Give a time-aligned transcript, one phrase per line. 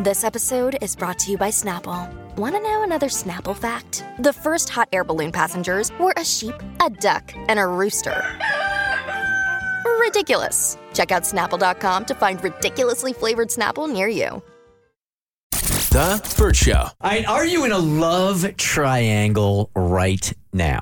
[0.00, 2.08] This episode is brought to you by Snapple.
[2.36, 4.04] Want to know another Snapple fact?
[4.20, 8.24] The first hot air balloon passengers were a sheep, a duck, and a rooster.
[9.98, 10.78] Ridiculous.
[10.94, 14.40] Check out snapple.com to find ridiculously flavored Snapple near you.
[15.90, 16.74] The Burt Show.
[16.74, 20.80] All right, are you in a love triangle right now?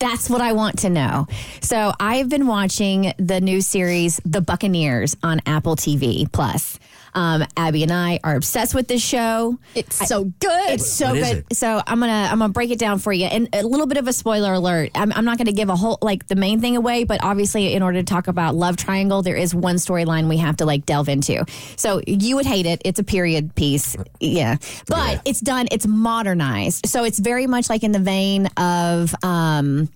[0.00, 1.28] That's what I want to know.
[1.60, 6.80] So I've been watching the new series The Buccaneers on Apple TV Plus.
[7.14, 9.58] Um, Abby and I are obsessed with this show.
[9.74, 10.70] It's so good.
[10.70, 11.36] It's so What is good.
[11.50, 11.56] it?
[11.56, 14.06] So I'm gonna I'm gonna break it down for you, and a little bit of
[14.08, 14.90] a spoiler alert.
[14.94, 17.82] I'm, I'm not gonna give a whole like the main thing away, but obviously, in
[17.82, 21.08] order to talk about love triangle, there is one storyline we have to like delve
[21.08, 21.44] into.
[21.76, 22.82] So you would hate it.
[22.84, 25.20] It's a period piece, yeah, but Yeah.
[25.24, 25.68] it's done.
[25.70, 29.14] It's modernized, so it's very much like in the vein of.
[29.22, 29.88] Um,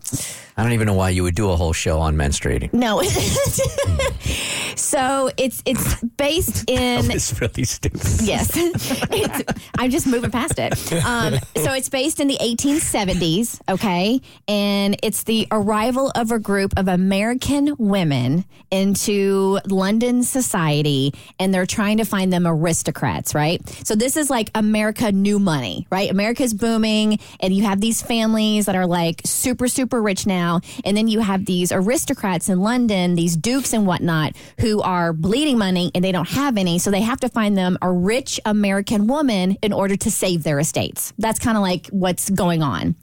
[0.56, 2.72] I don't even know why you would do a whole show on menstruating.
[2.74, 3.00] no,
[4.76, 8.02] so it's it's based in It's really stupid.
[8.22, 8.56] Yes.
[9.78, 10.92] I'm just moving past it.
[11.04, 14.20] Um, so it's based in the 1870s, okay?
[14.48, 21.66] And it's the arrival of a group of American women into London society, and they're
[21.66, 23.66] trying to find them aristocrats, right?
[23.84, 26.10] So this is like America new money, right?
[26.10, 30.60] America's booming, and you have these families that are like super, super rich now.
[30.84, 35.58] And then you have these aristocrats in London, these dukes and whatnot, who are bleeding
[35.58, 36.78] money and they don't have any.
[36.78, 40.58] So they have to find them a rich American woman in order to save their
[40.58, 41.12] estates.
[41.18, 42.94] That's kind of like what's going on.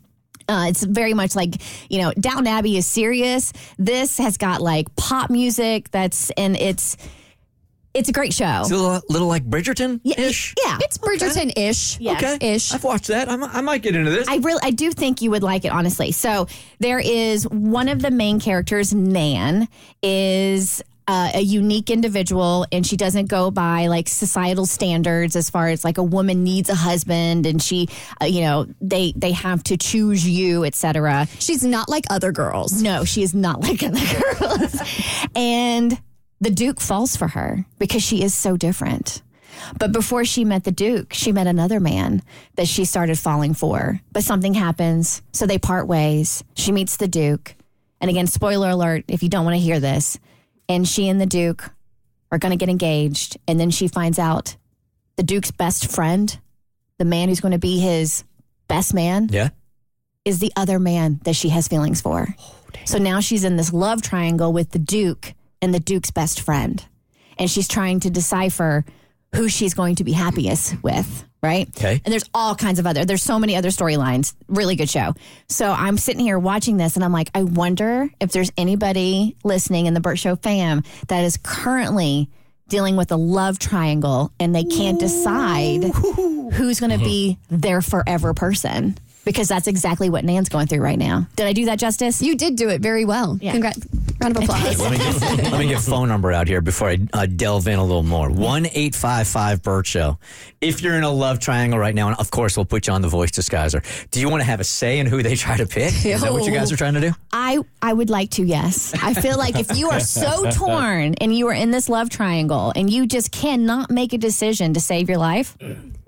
[0.47, 3.53] Uh, it's very much like you know Downton Abbey is serious.
[3.77, 6.97] This has got like pop music that's and it's
[7.93, 8.61] it's a great show.
[8.61, 10.53] It's a little, little like Bridgerton ish.
[10.63, 11.99] Yeah, It's Bridgerton ish.
[11.99, 12.23] Yes.
[12.23, 12.53] Okay.
[12.55, 12.73] Ish.
[12.73, 13.29] I've watched that.
[13.29, 14.27] I might, I might get into this.
[14.27, 16.11] I really, I do think you would like it, honestly.
[16.11, 16.47] So
[16.79, 19.67] there is one of the main characters, Nan,
[20.03, 25.69] is uh, a unique individual, and she doesn't go by like societal standards as far
[25.69, 27.89] as like a woman needs a husband, and she,
[28.21, 31.27] uh, you know, they they have to choose you, etc.
[31.39, 32.83] She's not like other girls.
[32.83, 33.99] No, she is not like other
[34.39, 34.75] girls,
[35.35, 35.99] and
[36.41, 39.23] the Duke falls for her because she is so different.
[39.79, 42.21] But before she met the Duke, she met another man
[42.53, 43.99] that she started falling for.
[44.11, 46.43] But something happens, so they part ways.
[46.53, 47.55] She meets the Duke.
[47.99, 50.19] And again, spoiler alert if you don't want to hear this.
[50.69, 51.71] And she and the Duke
[52.31, 53.37] are going to get engaged.
[53.47, 54.55] And then she finds out
[55.17, 56.39] the Duke's best friend,
[56.97, 58.23] the man who's going to be his
[58.67, 59.49] best man, yeah.
[60.23, 62.27] is the other man that she has feelings for.
[62.85, 66.85] so now she's in this love triangle with the Duke and the Duke's best friend.
[67.37, 68.85] And she's trying to decipher
[69.35, 71.67] who she's going to be happiest with, right?
[71.77, 72.01] Okay.
[72.03, 74.33] And there's all kinds of other, there's so many other storylines.
[74.47, 75.13] Really good show.
[75.47, 79.85] So I'm sitting here watching this and I'm like, I wonder if there's anybody listening
[79.85, 82.29] in the Burt Show fam that is currently
[82.67, 85.83] dealing with a love triangle and they can't decide
[86.53, 87.57] who's going to be uh-huh.
[87.59, 88.97] their forever person.
[89.25, 91.27] Because that's exactly what Nan's going through right now.
[91.35, 92.19] Did I do that justice?
[92.19, 93.37] You did do it very well.
[93.39, 93.51] Yeah.
[93.51, 93.77] Congrats.
[94.21, 94.79] Round of applause.
[94.79, 95.21] Let me get,
[95.51, 98.29] let me get phone number out here before I uh, delve in a little more.
[98.29, 100.17] One eight five five Burt Show.
[100.61, 103.01] If you're in a love triangle right now, and of course we'll put you on
[103.01, 103.81] the voice disguiser.
[104.11, 106.05] Do you want to have a say in who they try to pick?
[106.05, 107.11] Is that what you guys are trying to do?
[107.31, 108.93] I I would like to, yes.
[109.01, 112.73] I feel like if you are so torn and you are in this love triangle
[112.75, 115.57] and you just cannot make a decision to save your life,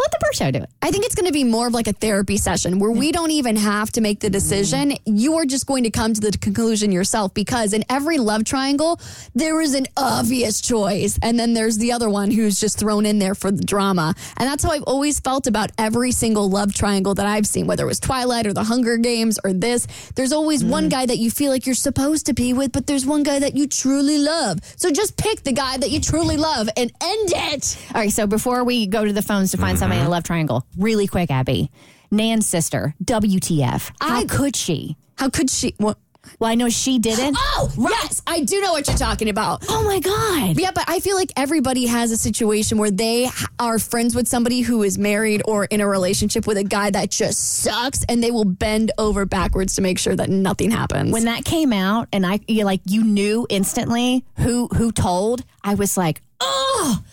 [0.02, 0.70] let the Burt Show do it.
[0.82, 3.32] I think it's going to be more of like a therapy session where we don't
[3.32, 4.34] even have to make the mm-hmm.
[4.34, 4.94] decision.
[5.06, 9.00] You're just going to come to the conclusion yourself because in every love triangle,
[9.36, 11.20] there is an obvious choice.
[11.22, 14.16] And then there's the other one who's just thrown in there for the drama.
[14.38, 17.84] And that's how I've always felt about every single love triangle that I've seen, whether
[17.84, 19.88] it was Twilight or the Hunger Games or this.
[20.16, 20.90] There's always one mm-hmm.
[20.90, 23.56] guy that you feel like you're supposed to be with, but there's one guy that
[23.56, 24.60] you truly love.
[24.78, 27.78] So just pick the guy that you truly love and end it.
[27.94, 29.80] All right, so before we go to the phones to find mm-hmm.
[29.80, 30.12] somebody in a uh-huh.
[30.12, 31.72] love triangle, really quick, Abby.
[32.12, 33.92] Nan's sister, WTF.
[34.02, 34.98] How I- could she?
[35.18, 35.76] How could she?
[35.78, 35.98] What?
[36.40, 37.36] Well, I know she didn't.
[37.64, 39.66] Oh, yes, I do know what you're talking about.
[39.70, 40.58] Oh my God.
[40.60, 44.28] Yeah, but I feel like everybody has a situation where they h- are friends with
[44.28, 48.24] somebody who is married or in a relationship with a guy that just sucks and
[48.24, 51.12] they will bend over backwards to make sure that nothing happens.
[51.12, 55.76] When that came out and I you like you knew instantly who who told, I
[55.76, 57.04] was like, "Oh,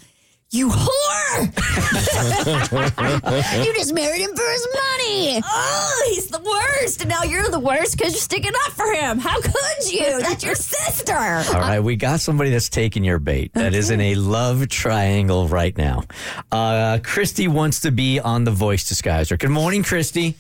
[0.51, 1.41] you whore!
[3.65, 5.43] you just married him for his money.
[5.45, 9.19] Oh, he's the worst, and now you're the worst because you're sticking up for him.
[9.19, 10.21] How could you?
[10.21, 13.53] That's your sister." All right, we got somebody that's taking your bait.
[13.55, 16.05] That is in a love triangle right now.
[16.51, 19.39] Uh, Christy wants to be on the voice disguiser.
[19.39, 20.35] Good morning, Christy.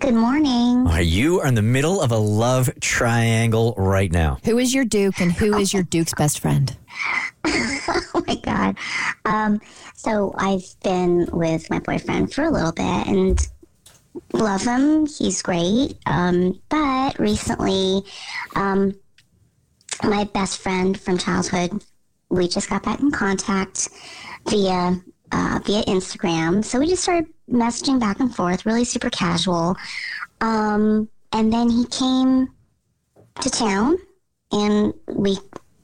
[0.00, 0.86] Good morning.
[0.86, 4.38] Are you are in the middle of a love triangle right now?
[4.44, 6.74] Who is your Duke and who is your Duke's best friend?
[8.12, 8.76] Oh my God.
[9.24, 9.60] Um,
[9.94, 13.38] so I've been with my boyfriend for a little bit and
[14.32, 15.06] love him.
[15.06, 15.96] He's great.
[16.06, 18.02] Um, but recently,
[18.56, 18.94] um,
[20.02, 21.84] my best friend from childhood,
[22.28, 23.88] we just got back in contact
[24.48, 25.00] via
[25.32, 26.64] uh, via Instagram.
[26.64, 29.76] So we just started messaging back and forth, really super casual.
[30.40, 32.48] Um, and then he came
[33.40, 33.96] to town
[34.52, 35.38] and we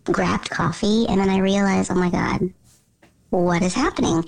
[0.04, 2.52] grabbed coffee and then I realized, oh my God,
[3.30, 4.24] what is happening?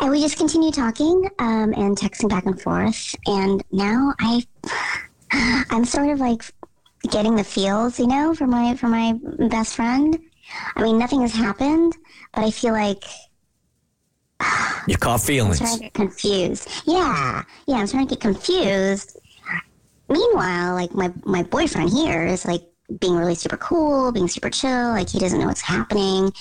[0.00, 3.14] And we just continued talking um, and texting back and forth.
[3.26, 4.42] And now I,
[5.70, 6.42] I'm sort of like
[7.10, 9.18] getting the feels, you know, for my for my
[9.48, 10.18] best friend.
[10.76, 11.94] I mean, nothing has happened,
[12.34, 13.04] but I feel like
[14.86, 15.60] You caught feelings.
[15.60, 16.68] I'm starting to get confused.
[16.84, 19.18] Yeah, yeah, I'm trying to get confused.
[20.08, 22.62] Meanwhile, like my my boyfriend here is like
[23.00, 24.90] being really super cool, being super chill.
[24.90, 26.32] Like he doesn't know what's happening.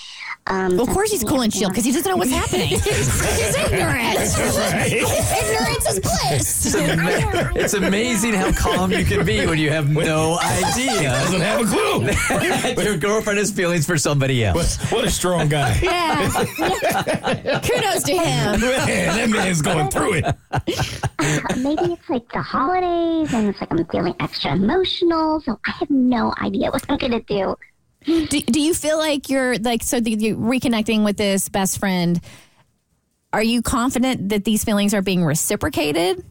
[0.47, 2.67] Um, Of course he's cool and chill because he doesn't know what's happening.
[2.67, 4.19] he's ignorant.
[4.19, 6.65] Ignorance is bliss.
[6.65, 11.39] It's, ama- it's amazing how calm you can be when you have no idea Doesn't
[11.41, 12.05] have a clue.
[12.75, 14.77] that your girlfriend has feelings for somebody else.
[14.91, 15.79] what a strong guy.
[15.81, 16.29] Yeah.
[17.61, 18.59] Kudos to him.
[18.59, 20.25] Man, that man's going through it.
[21.57, 25.39] maybe it's like the holidays, and it's like I'm feeling extra emotional.
[25.41, 27.55] So I have no idea what I'm gonna do.
[28.05, 32.19] Do, do you feel like you're like so the, you reconnecting with this best friend?
[33.31, 36.23] Are you confident that these feelings are being reciprocated?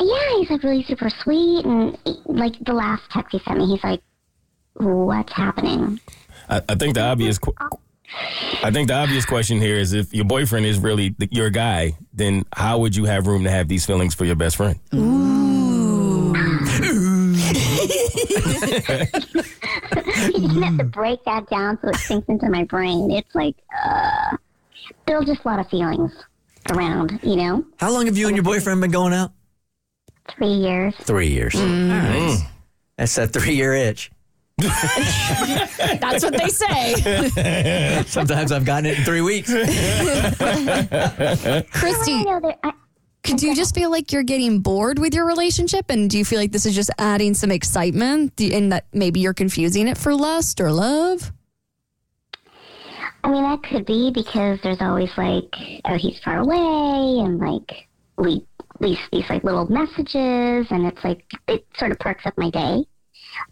[0.00, 3.82] Yeah, he's like really super sweet, and like the last text he sent me, he's
[3.82, 4.02] like,
[4.74, 6.00] "What's happening?"
[6.48, 7.38] I, I think the obvious.
[7.38, 7.54] Qu-
[8.62, 11.96] I think the obvious question here is if your boyfriend is really the, your guy,
[12.12, 14.78] then how would you have room to have these feelings for your best friend?
[20.34, 20.90] you have to mm.
[20.90, 23.10] break that down so it sinks into my brain.
[23.10, 24.36] It's like, uh,
[25.02, 26.12] still just a lot of feelings
[26.70, 27.64] around, you know?
[27.78, 29.32] How long have you and your boyfriend been going out?
[30.28, 30.94] Three years.
[30.96, 31.54] Three years.
[31.54, 31.90] Mm.
[31.90, 32.38] All right.
[32.38, 32.46] Mm.
[32.98, 34.10] That's that three year itch.
[34.58, 38.02] That's what they say.
[38.06, 39.50] Sometimes I've gotten it in three weeks.
[39.52, 39.66] Christy,
[42.14, 42.72] I know that I,
[43.26, 45.86] do you just feel like you're getting bored with your relationship?
[45.90, 49.34] And do you feel like this is just adding some excitement and that maybe you're
[49.34, 51.32] confusing it for lust or love?
[53.24, 55.52] I mean, that could be because there's always like,
[55.84, 58.46] oh, he's far away, and like we
[58.80, 62.84] these these like little messages, and it's like it sort of perks up my day.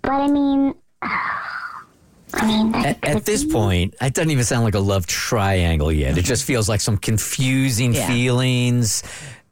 [0.03, 4.75] But I mean, I mean, At, at this be- point, it doesn't even sound like
[4.75, 6.19] a love triangle yet.
[6.19, 8.07] It just feels like some confusing Yeah.
[8.07, 9.03] feelings.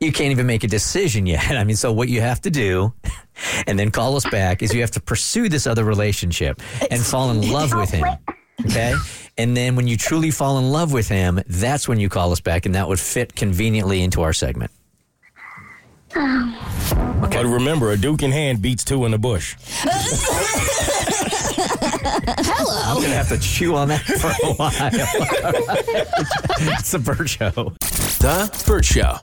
[0.02, 1.50] You can't even make a decision yet.
[1.56, 2.92] I mean, so what you have to do,
[3.66, 6.60] and then call us back, is you have to pursue this other relationship
[6.90, 8.04] and fall in love with him.
[8.66, 8.94] Okay?
[9.38, 12.40] And then when you truly fall in love with him, that's when you call us
[12.40, 14.72] back, and that would fit conveniently into our segment.
[16.14, 17.18] Oh.
[17.20, 19.56] But remember, a duke in hand beats two in the bush.
[22.44, 22.82] Hello.
[22.84, 24.90] I'm going to have to chew on that for a while.
[26.76, 27.72] it's the Bird Show.
[28.20, 29.18] The Bird Show.